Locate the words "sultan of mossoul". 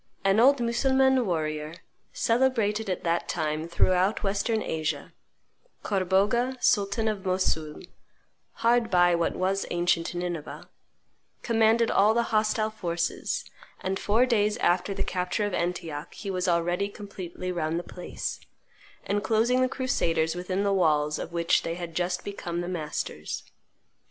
6.59-7.83